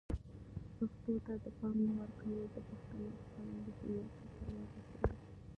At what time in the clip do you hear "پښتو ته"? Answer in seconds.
0.77-1.33